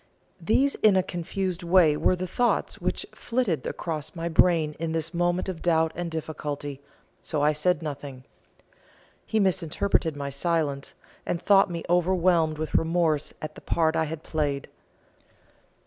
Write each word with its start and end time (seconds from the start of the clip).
These 0.41 0.73
in 0.73 0.95
a 0.95 1.03
confused 1.03 1.61
way 1.61 1.95
were 1.95 2.15
the 2.15 2.25
thoughts 2.25 2.81
which 2.81 3.05
flitted 3.13 3.67
across 3.67 4.15
my 4.15 4.29
brain 4.29 4.75
in 4.79 4.93
this 4.93 5.13
moment 5.13 5.47
of 5.47 5.61
doubt 5.61 5.91
and 5.93 6.09
difficulty, 6.09 6.81
so 7.21 7.43
I 7.43 7.51
said 7.51 7.83
nothing. 7.83 8.23
He 9.27 9.39
misinterpreted 9.39 10.15
my 10.15 10.31
silence, 10.31 10.95
and 11.23 11.39
thought 11.39 11.69
me 11.69 11.83
overwhelmed 11.87 12.57
with 12.57 12.73
remorse 12.73 13.35
at 13.43 13.53
the 13.53 13.61
part 13.61 13.95
I 13.95 14.05
had 14.05 14.23
played. 14.23 14.69